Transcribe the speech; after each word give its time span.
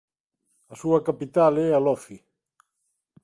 A 0.73 0.75
súa 0.81 0.99
capital 1.07 1.53
é 1.65 1.67
Alofi. 1.71 2.17